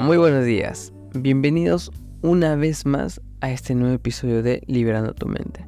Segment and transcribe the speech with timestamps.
[0.00, 1.92] Muy buenos días, bienvenidos
[2.22, 5.66] una vez más a este nuevo episodio de Liberando tu mente.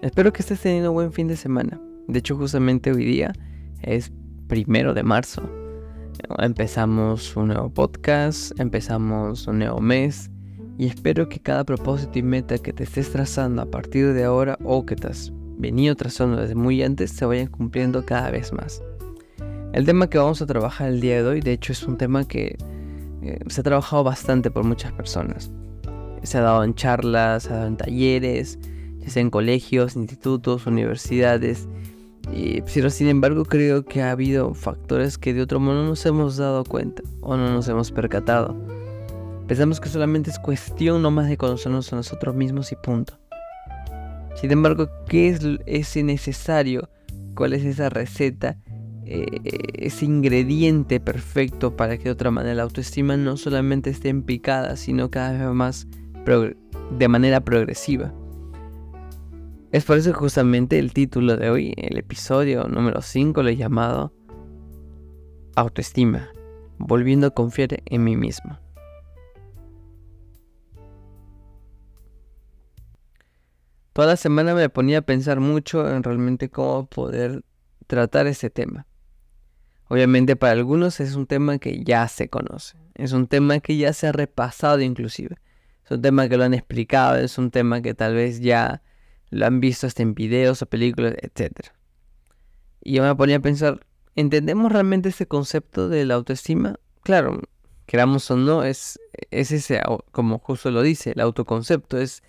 [0.00, 1.78] Espero que estés teniendo un buen fin de semana.
[2.08, 3.34] De hecho, justamente hoy día
[3.82, 4.10] es
[4.48, 5.42] primero de marzo.
[6.38, 10.30] Empezamos un nuevo podcast, empezamos un nuevo mes
[10.78, 14.56] y espero que cada propósito y meta que te estés trazando a partir de ahora
[14.64, 18.82] o que te has venido trazando desde muy antes se vayan cumpliendo cada vez más.
[19.74, 22.26] El tema que vamos a trabajar el día de hoy, de hecho, es un tema
[22.26, 22.56] que
[23.22, 25.50] eh, se ha trabajado bastante por muchas personas.
[26.22, 28.58] Se ha dado en charlas, se ha dado en talleres,
[28.98, 31.68] ya sea en colegios, institutos, universidades.
[32.74, 36.36] pero sin embargo creo que ha habido factores que de otro modo no nos hemos
[36.36, 38.56] dado cuenta o no nos hemos percatado.
[39.46, 43.16] Pensamos que solamente es cuestión nomás de conocernos a nosotros mismos y punto.
[44.34, 46.88] Sin embargo, ¿qué es ese necesario?
[47.36, 48.58] ¿Cuál es esa receta
[49.08, 49.40] eh,
[49.74, 54.76] ese ingrediente perfecto para que de otra manera la autoestima no solamente esté en picada,
[54.76, 55.86] sino cada vez más
[56.98, 58.12] de manera progresiva.
[59.70, 63.56] Es por eso que justamente el título de hoy, el episodio número 5, lo he
[63.56, 64.12] llamado
[65.54, 66.30] Autoestima,
[66.78, 68.58] volviendo a confiar en mí mismo.
[73.92, 77.44] Toda la semana me ponía a pensar mucho en realmente cómo poder
[77.86, 78.86] tratar ese tema.
[79.88, 83.92] Obviamente para algunos es un tema que ya se conoce, es un tema que ya
[83.92, 85.36] se ha repasado inclusive,
[85.84, 88.82] es un tema que lo han explicado, es un tema que tal vez ya
[89.30, 91.68] lo han visto hasta en videos o películas, etc.
[92.82, 96.80] Y yo me ponía a pensar, ¿entendemos realmente ese concepto de la autoestima?
[97.04, 97.40] Claro,
[97.86, 98.98] queramos o no, es,
[99.30, 102.24] es ese, como justo lo dice, el autoconcepto, es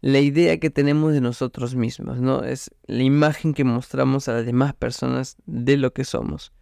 [0.00, 2.42] la idea que tenemos de nosotros mismos, ¿no?
[2.42, 6.52] Es la imagen que mostramos a las demás personas de lo que somos.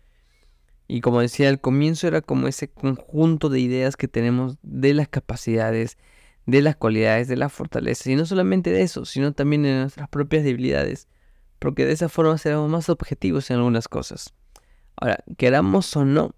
[0.90, 5.06] Y como decía al comienzo, era como ese conjunto de ideas que tenemos de las
[5.06, 5.98] capacidades,
[6.46, 8.08] de las cualidades, de las fortalezas.
[8.08, 11.06] Y no solamente de eso, sino también de nuestras propias debilidades.
[11.60, 14.34] Porque de esa forma seremos más objetivos en algunas cosas.
[14.96, 16.34] Ahora, queramos o no,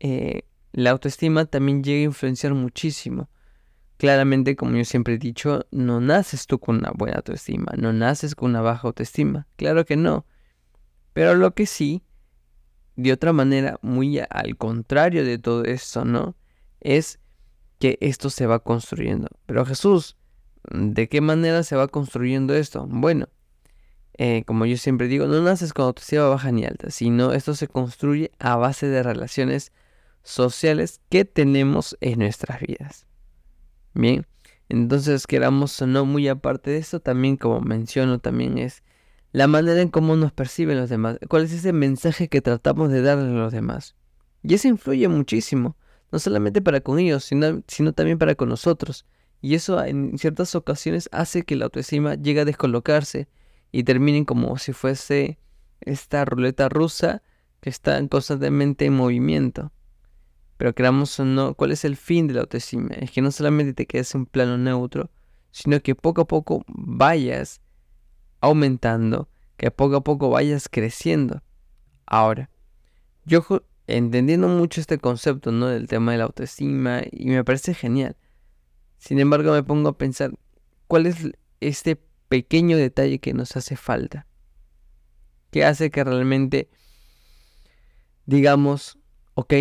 [0.00, 3.28] eh, la autoestima también llega a influenciar muchísimo.
[3.98, 8.34] Claramente, como yo siempre he dicho, no naces tú con una buena autoestima, no naces
[8.34, 9.46] con una baja autoestima.
[9.56, 10.24] Claro que no.
[11.12, 12.02] Pero lo que sí
[12.96, 16.36] de otra manera, muy al contrario de todo esto, ¿no?
[16.80, 17.18] Es
[17.78, 19.28] que esto se va construyendo.
[19.46, 20.16] Pero Jesús,
[20.70, 22.86] ¿de qué manera se va construyendo esto?
[22.88, 23.28] Bueno,
[24.16, 27.66] eh, como yo siempre digo, no naces con autoestima baja ni alta, sino esto se
[27.66, 29.72] construye a base de relaciones
[30.22, 33.06] sociales que tenemos en nuestras vidas.
[33.92, 34.26] Bien,
[34.68, 38.82] entonces queramos o no muy aparte de esto, también como menciono, también es
[39.34, 43.02] la manera en cómo nos perciben los demás, cuál es ese mensaje que tratamos de
[43.02, 43.96] darle a los demás.
[44.44, 45.76] Y eso influye muchísimo,
[46.12, 49.06] no solamente para con ellos, sino, sino también para con nosotros.
[49.40, 53.26] Y eso en ciertas ocasiones hace que la autoestima llegue a descolocarse
[53.72, 55.40] y terminen como si fuese
[55.80, 57.20] esta ruleta rusa
[57.60, 59.72] que está constantemente en movimiento.
[60.58, 62.94] Pero creamos o no, ¿cuál es el fin de la autoestima?
[62.94, 65.10] Es que no solamente te quedes en un plano neutro,
[65.50, 67.63] sino que poco a poco vayas
[68.44, 71.42] aumentando, que poco a poco vayas creciendo.
[72.06, 72.50] Ahora,
[73.24, 73.44] yo
[73.86, 75.68] entendiendo mucho este concepto, ¿no?
[75.68, 78.16] Del tema de la autoestima y me parece genial.
[78.98, 80.32] Sin embargo, me pongo a pensar,
[80.86, 81.16] ¿cuál es
[81.60, 84.26] este pequeño detalle que nos hace falta?
[85.50, 86.68] Que hace que realmente
[88.26, 88.98] digamos,
[89.34, 89.54] ok,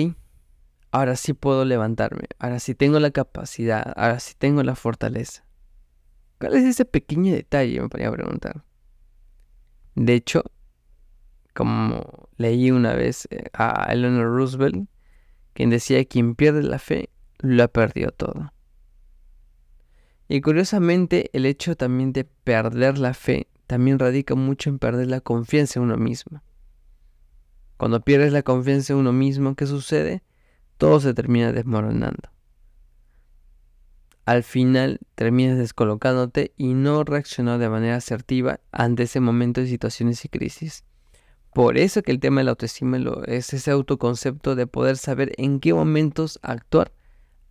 [0.91, 5.45] ahora sí puedo levantarme, ahora sí tengo la capacidad, ahora sí tengo la fortaleza.
[6.39, 7.79] ¿Cuál es ese pequeño detalle?
[7.79, 8.63] Me podría preguntar.
[9.95, 10.43] De hecho,
[11.53, 14.87] como leí una vez eh, a Eleanor Roosevelt,
[15.53, 17.09] quien decía, quien pierde la fe,
[17.39, 18.51] lo ha perdido todo.
[20.27, 25.21] Y curiosamente, el hecho también de perder la fe también radica mucho en perder la
[25.21, 26.41] confianza en uno mismo.
[27.77, 30.23] Cuando pierdes la confianza en uno mismo, ¿qué sucede?
[30.77, 32.32] Todo se termina desmoronando
[34.25, 40.23] al final terminas descolocándote y no reaccionar de manera asertiva ante ese momento de situaciones
[40.25, 40.85] y crisis.
[41.53, 42.97] Por eso que el tema de la autoestima
[43.27, 46.91] es ese autoconcepto de poder saber en qué momentos actuar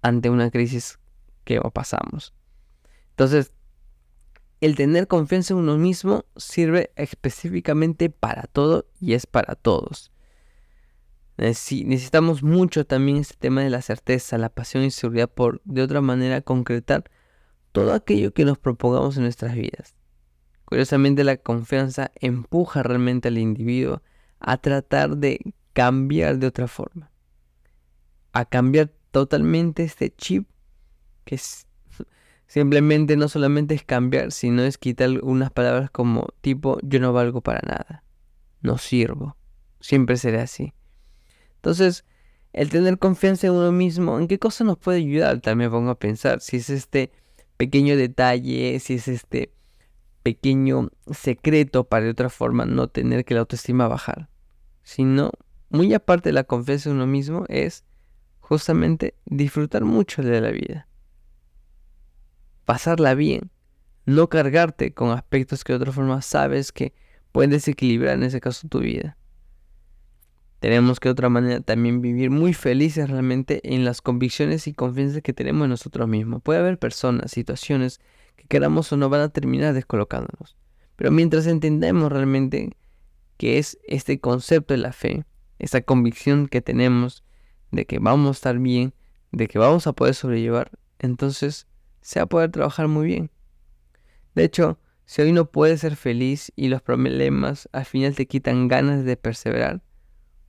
[0.00, 0.98] ante una crisis
[1.44, 2.34] que pasamos.
[3.10, 3.52] Entonces,
[4.60, 10.10] el tener confianza en uno mismo sirve específicamente para todo y es para todos.
[11.36, 16.00] Necesitamos mucho también este tema de la certeza, la pasión y seguridad por de otra
[16.00, 17.10] manera concretar
[17.72, 19.94] todo aquello que nos propongamos en nuestras vidas.
[20.66, 24.02] Curiosamente la confianza empuja realmente al individuo
[24.38, 27.10] a tratar de cambiar de otra forma,
[28.32, 30.48] a cambiar totalmente este chip
[31.24, 31.38] que
[32.46, 37.40] simplemente no solamente es cambiar, sino es quitar unas palabras como tipo yo no valgo
[37.40, 38.04] para nada,
[38.60, 39.36] no sirvo,
[39.80, 40.74] siempre seré así.
[41.62, 42.04] Entonces,
[42.52, 45.40] el tener confianza en uno mismo, ¿en qué cosa nos puede ayudar?
[45.40, 47.12] También pongo a pensar si es este
[47.56, 49.52] pequeño detalle, si es este
[50.24, 54.28] pequeño secreto para de otra forma no tener que la autoestima bajar,
[54.82, 55.30] sino
[55.70, 57.84] muy aparte de la confianza en uno mismo es
[58.40, 60.88] justamente disfrutar mucho de la vida.
[62.64, 63.52] Pasarla bien.
[64.04, 66.92] No cargarte con aspectos que de otra forma sabes que
[67.30, 69.16] pueden desequilibrar en ese caso tu vida.
[70.62, 75.20] Tenemos que de otra manera también vivir muy felices realmente en las convicciones y confianza
[75.20, 76.40] que tenemos en nosotros mismos.
[76.40, 78.00] Puede haber personas, situaciones
[78.36, 80.56] que queramos o no van a terminar descolocándonos.
[80.94, 82.76] Pero mientras entendemos realmente
[83.38, 85.24] que es este concepto de la fe,
[85.58, 87.24] esa convicción que tenemos
[87.72, 88.94] de que vamos a estar bien,
[89.32, 90.70] de que vamos a poder sobrellevar,
[91.00, 91.66] entonces
[92.02, 93.32] se va a poder trabajar muy bien.
[94.36, 98.68] De hecho, si hoy no puedes ser feliz y los problemas al final te quitan
[98.68, 99.82] ganas de perseverar,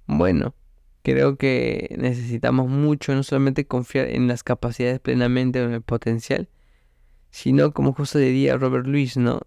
[0.06, 0.56] bueno,
[1.04, 6.50] creo que necesitamos mucho no solamente confiar en las capacidades plenamente o en el potencial,
[7.30, 9.42] sino como justo diría Robert Louis, ¿no?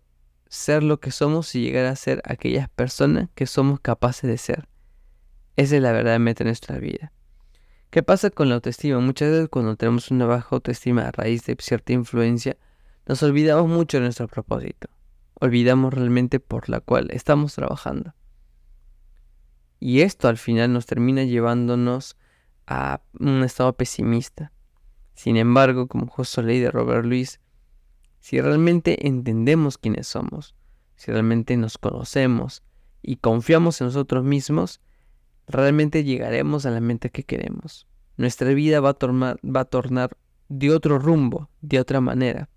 [0.48, 4.68] Ser lo que somos y llegar a ser aquellas personas que somos capaces de ser.
[5.56, 7.12] Esa es la verdad meta en nuestra vida.
[7.90, 9.00] ¿Qué pasa con la autoestima?
[9.00, 12.56] Muchas veces cuando tenemos una baja autoestima a raíz de cierta influencia,
[13.06, 14.88] nos olvidamos mucho de nuestro propósito.
[15.40, 18.14] Olvidamos realmente por la cual estamos trabajando.
[19.78, 22.16] Y esto al final nos termina llevándonos
[22.66, 24.52] a un estado pesimista.
[25.14, 27.40] Sin embargo, como justo leí de Robert Louis,
[28.20, 30.54] si realmente entendemos quiénes somos,
[30.96, 32.62] si realmente nos conocemos
[33.02, 34.80] y confiamos en nosotros mismos,
[35.46, 37.86] realmente llegaremos a la mente que queremos.
[38.16, 40.16] Nuestra vida va a, tornar, va a tornar
[40.48, 42.48] de otro rumbo, de otra manera.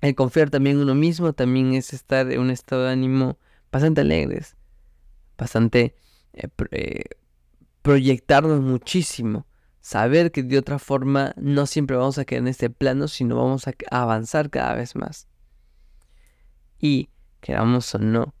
[0.00, 3.38] El confiar también en uno mismo también es estar en un estado de ánimo
[3.70, 4.56] bastante alegres,
[5.36, 5.94] bastante
[6.32, 7.04] eh, eh,
[7.82, 9.46] proyectarnos muchísimo,
[9.80, 13.66] saber que de otra forma no siempre vamos a quedar en este plano, sino vamos
[13.66, 15.28] a avanzar cada vez más.
[16.78, 18.34] Y queramos o no,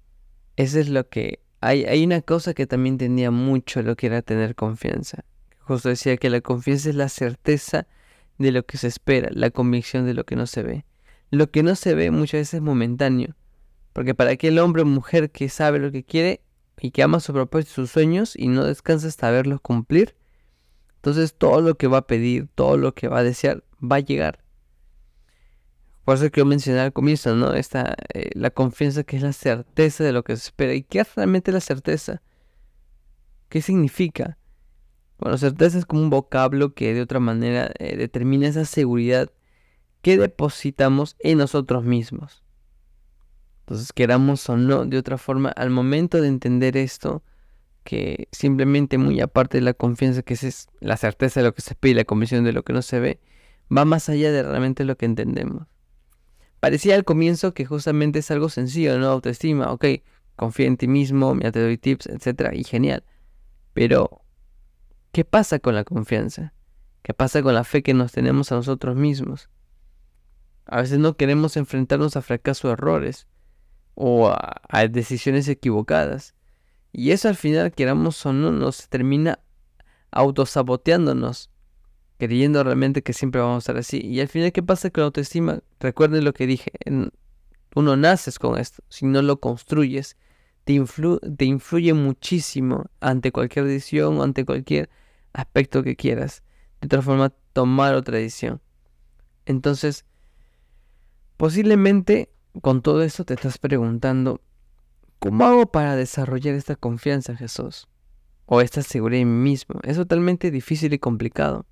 [0.56, 4.56] eso es lo que hay, una cosa que también tenía mucho lo que era tener
[4.56, 5.24] confianza.
[5.60, 7.86] Justo decía que la confianza es la certeza
[8.38, 10.84] de lo que se espera, la convicción de lo que no se ve.
[11.30, 13.36] Lo que no se ve muchas veces es momentáneo,
[13.92, 16.42] porque para aquel hombre o mujer que sabe lo que quiere
[16.80, 20.16] y que ama su propósito y sus sueños y no descansa hasta verlos cumplir,
[20.96, 24.00] entonces todo lo que va a pedir, todo lo que va a desear, va a
[24.00, 24.42] llegar.
[26.04, 27.54] Por eso quiero mencionar al comienzo, ¿no?
[27.54, 30.74] Esta, eh, la confianza que es la certeza de lo que se espera.
[30.74, 32.22] ¿Y qué es realmente la certeza?
[33.48, 34.38] ¿Qué significa?
[35.18, 39.30] Bueno, certeza es como un vocablo que de otra manera eh, determina esa seguridad
[40.02, 42.42] que depositamos en nosotros mismos.
[43.62, 47.22] Entonces, queramos o no, de otra forma, al momento de entender esto,
[47.84, 51.76] que simplemente muy aparte de la confianza, que es la certeza de lo que se
[51.82, 53.20] y la convicción de lo que no se ve,
[53.76, 55.66] va más allá de realmente lo que entendemos.
[56.60, 59.08] Parecía al comienzo que justamente es algo sencillo, ¿no?
[59.08, 59.84] Autoestima, ok,
[60.36, 62.52] confía en ti mismo, mira, te doy tips, etc.
[62.52, 63.04] Y genial.
[63.72, 64.22] Pero,
[65.10, 66.52] ¿qué pasa con la confianza?
[67.02, 69.50] ¿Qué pasa con la fe que nos tenemos a nosotros mismos?
[70.66, 73.26] A veces no queremos enfrentarnos a fracaso o errores
[73.94, 76.34] o a, decisiones equivocadas.
[76.92, 79.38] Y eso al final, queramos o no, nos termina
[80.10, 81.50] autosaboteándonos
[82.18, 84.00] creyendo realmente que siempre vamos a estar así.
[84.00, 85.60] Y al final, ¿qué pasa con la autoestima?
[85.80, 86.70] Recuerden lo que dije,
[87.74, 90.16] uno naces con esto, si no lo construyes,
[90.64, 90.80] te,
[91.36, 94.88] te influye muchísimo ante cualquier decisión ante cualquier
[95.32, 96.42] aspecto que quieras.
[96.80, 98.60] De otra forma, tomar otra decisión.
[99.46, 100.04] Entonces,
[101.36, 102.30] posiblemente
[102.60, 104.40] con todo esto te estás preguntando,
[105.18, 107.88] ¿cómo hago para desarrollar esta confianza en Jesús?
[108.46, 109.80] O esta seguridad en mí mismo.
[109.82, 111.64] Es totalmente difícil y complicado.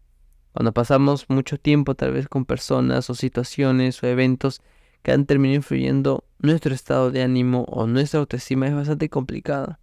[0.52, 4.60] Cuando pasamos mucho tiempo tal vez con personas o situaciones o eventos
[5.02, 9.78] que han terminado influyendo nuestro estado de ánimo o nuestra autoestima es bastante complicada.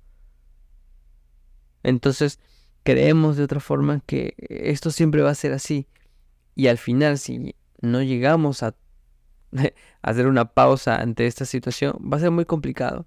[1.83, 2.39] Entonces
[2.83, 5.87] creemos de otra forma que esto siempre va a ser así.
[6.55, 8.75] Y al final si no llegamos a
[10.01, 13.05] hacer una pausa ante esta situación va a ser muy complicado.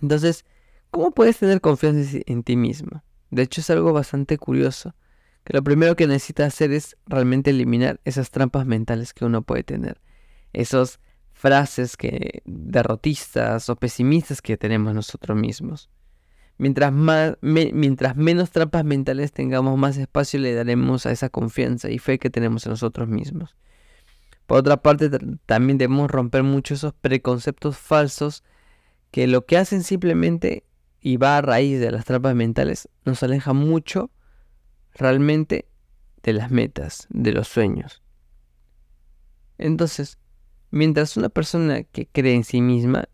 [0.00, 0.44] Entonces,
[0.90, 3.02] ¿cómo puedes tener confianza en ti mismo?
[3.30, 4.94] De hecho es algo bastante curioso
[5.44, 9.64] que lo primero que necesita hacer es realmente eliminar esas trampas mentales que uno puede
[9.64, 10.00] tener.
[10.52, 11.00] Esas
[11.32, 15.90] frases que derrotistas o pesimistas que tenemos nosotros mismos.
[16.58, 21.98] Mientras, más, mientras menos trampas mentales tengamos, más espacio le daremos a esa confianza y
[21.98, 23.56] fe que tenemos en nosotros mismos.
[24.52, 25.08] Por otra parte,
[25.46, 28.44] también debemos romper mucho esos preconceptos falsos
[29.10, 30.66] que lo que hacen simplemente,
[31.00, 34.10] y va a raíz de las trampas mentales, nos aleja mucho
[34.92, 35.70] realmente
[36.22, 38.02] de las metas, de los sueños.
[39.56, 40.18] Entonces,
[40.70, 43.08] mientras una persona que cree en sí misma,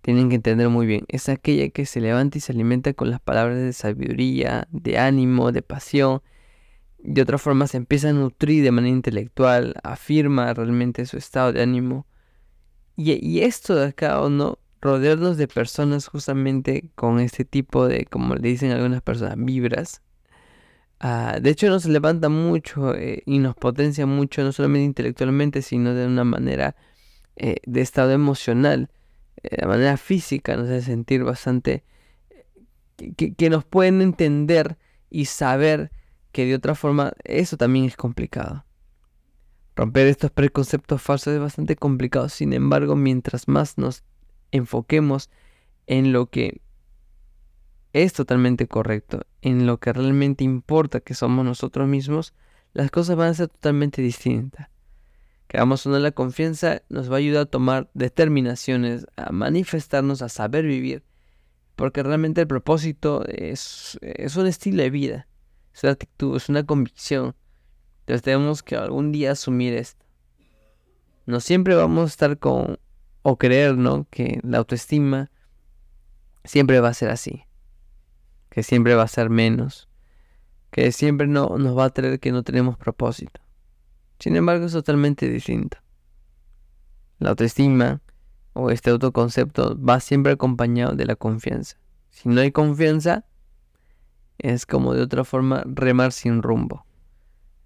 [0.00, 3.20] tienen que entender muy bien, es aquella que se levanta y se alimenta con las
[3.20, 6.20] palabras de sabiduría, de ánimo, de pasión.
[7.02, 11.62] De otra forma se empieza a nutrir de manera intelectual, afirma realmente su estado de
[11.62, 12.06] ánimo.
[12.96, 18.34] Y, esto de acá o no, rodearnos de personas justamente con este tipo de, como
[18.34, 20.02] le dicen algunas personas, vibras,
[21.02, 25.94] Ah, de hecho nos levanta mucho eh, y nos potencia mucho, no solamente intelectualmente, sino
[25.94, 26.76] de una manera
[27.36, 28.90] eh, de estado emocional,
[29.42, 31.84] eh, de manera física, nos hace sentir bastante,
[33.16, 34.76] que, que nos pueden entender
[35.08, 35.90] y saber
[36.32, 38.64] que de otra forma eso también es complicado.
[39.76, 44.04] Romper estos preconceptos falsos es bastante complicado, sin embargo, mientras más nos
[44.50, 45.30] enfoquemos
[45.86, 46.60] en lo que
[47.92, 52.34] es totalmente correcto, en lo que realmente importa que somos nosotros mismos,
[52.72, 54.68] las cosas van a ser totalmente distintas.
[55.48, 60.28] Que hagamos una la confianza nos va a ayudar a tomar determinaciones, a manifestarnos, a
[60.28, 61.02] saber vivir,
[61.74, 65.26] porque realmente el propósito es, es un estilo de vida,
[65.74, 67.34] es una actitud, es una convicción.
[68.00, 70.04] Entonces tenemos que algún día asumir esto.
[71.26, 72.78] No siempre vamos a estar con
[73.22, 74.06] o creer, ¿no?
[74.10, 75.30] Que la autoestima
[76.44, 77.44] siempre va a ser así
[78.50, 79.88] que siempre va a ser menos,
[80.70, 83.40] que siempre no, nos va a traer que no tenemos propósito.
[84.18, 85.78] Sin embargo, es totalmente distinto.
[87.18, 88.02] La autoestima
[88.52, 91.78] o este autoconcepto va siempre acompañado de la confianza.
[92.10, 93.24] Si no hay confianza,
[94.42, 96.84] es como de otra forma remar sin rumbo.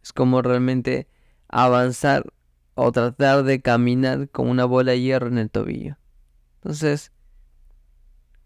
[0.02, 1.08] Es como realmente
[1.48, 2.24] avanzar
[2.74, 5.96] o tratar de caminar con una bola de hierro en el tobillo.
[6.56, 7.12] Entonces,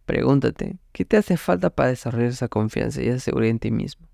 [0.08, 4.08] Pregúntate, ¿qué te hace falta para desarrollar esa confianza y esa seguridad en ti mismo?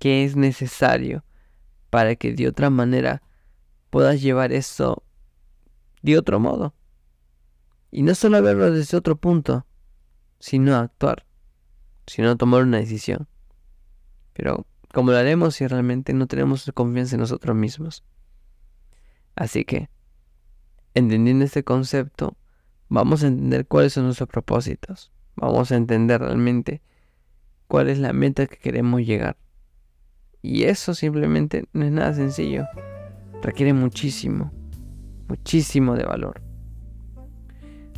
[0.00, 1.22] ¿Qué es necesario
[1.88, 3.22] para que de otra manera
[3.90, 5.04] puedas llevar eso
[6.02, 6.74] de otro modo?
[7.92, 9.66] Y no solo verlo desde otro punto,
[10.40, 11.24] sino actuar,
[12.08, 13.28] sino tomar una decisión.
[14.32, 18.04] Pero, ¿cómo lo haremos si realmente no tenemos confianza en nosotros mismos?
[19.36, 19.88] Así que,
[20.94, 22.36] entendiendo este concepto,
[22.88, 25.12] vamos a entender cuáles son nuestros propósitos.
[25.36, 26.82] Vamos a entender realmente
[27.68, 29.36] cuál es la meta que queremos llegar.
[30.42, 32.64] Y eso simplemente no es nada sencillo.
[33.42, 34.52] Requiere muchísimo,
[35.28, 36.42] muchísimo de valor.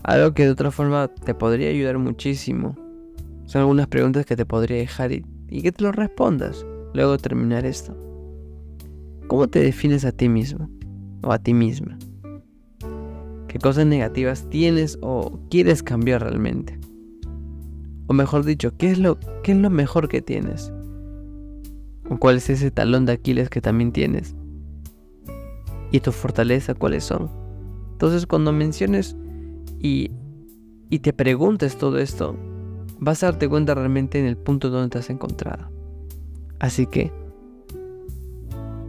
[0.02, 2.76] Algo que de otra forma te podría ayudar muchísimo.
[3.50, 5.24] Son algunas preguntas que te podría dejar y,
[5.60, 6.64] que te lo respondas
[6.94, 7.96] luego de terminar esto.
[9.26, 10.70] ¿Cómo te defines a ti mismo
[11.24, 11.98] o a ti misma?
[13.48, 16.78] qué cosas negativas tienes o quieres cambiar realmente.
[18.06, 20.72] O mejor dicho, ¿qué es lo, qué es lo mejor que tienes?
[22.08, 24.36] ¿O cuál es ese talón de Aquiles que también tienes?
[25.90, 27.28] ¿Y tu fortaleza cuáles son?
[27.94, 29.16] Entonces cuando menciones
[29.80, 30.12] y,
[30.88, 32.36] y te preguntes todo esto,
[33.00, 35.70] vas a darte cuenta realmente en el punto donde te has encontrado.
[36.58, 37.10] Así que,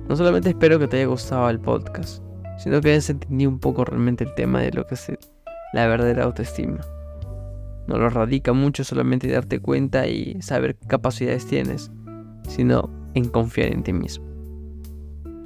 [0.08, 2.22] no solamente espero que te haya gustado el podcast,
[2.58, 5.12] sino que hayas entendido un poco realmente el tema de lo que es
[5.74, 6.82] la verdadera autoestima.
[7.88, 11.92] No lo radica mucho solamente darte cuenta y saber qué capacidades tienes,
[12.48, 14.26] sino en confiar en ti mismo.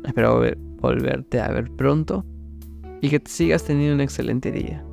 [0.03, 0.41] Espero
[0.79, 2.25] volverte a ver pronto
[3.01, 4.84] y que te sigas teniendo un excelente día.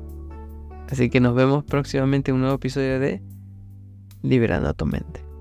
[0.89, 3.21] Así que nos vemos próximamente en un nuevo episodio de
[4.23, 5.32] Liberando tu mente.